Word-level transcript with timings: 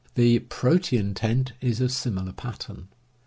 The 0.15 0.39
"protean" 0.39 1.13
tent 1.13 1.53
is 1.61 1.79
of 1.79 1.91
similar 1.91 2.31
pattern. 2.33 2.87